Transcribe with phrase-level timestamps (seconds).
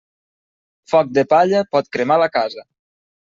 [0.93, 2.65] Foc de palla pot cremar la casa.